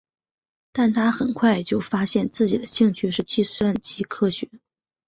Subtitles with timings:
[0.71, 4.49] 但他很快就发现自己的兴趣是计算机科学。